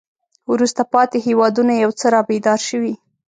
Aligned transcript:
وروسته 0.51 0.81
پاتې 0.93 1.17
هېوادونه 1.27 1.73
یو 1.83 1.91
څه 1.99 2.05
را 2.13 2.21
بیدار 2.29 2.59
شوي. 2.69 2.93